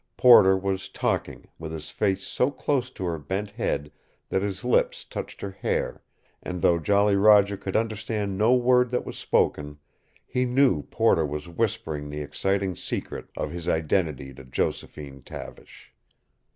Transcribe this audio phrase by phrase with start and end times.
[0.17, 3.91] Porter was talking, with his face so close to her bent head
[4.29, 6.01] that his lips touched her hair,
[6.41, 9.77] and though Jolly Roger could understand no word that was spoken
[10.25, 15.93] he knew Porter was whispering the exciting secret of his identity to Josephine Tavish.